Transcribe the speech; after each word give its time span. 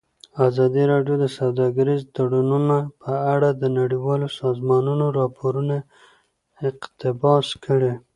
ازادي 0.47 0.83
راډیو 0.93 1.15
د 1.19 1.25
سوداګریز 1.37 2.01
تړونونه 2.15 2.77
په 3.01 3.13
اړه 3.33 3.49
د 3.61 3.63
نړیوالو 3.79 4.27
سازمانونو 4.41 5.05
راپورونه 5.19 5.75
اقتباس 6.69 7.47
کړي. 7.65 7.93